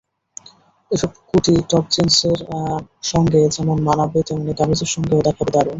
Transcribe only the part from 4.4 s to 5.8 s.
কামিজের সঙ্গেও দেখাবে দারুণ।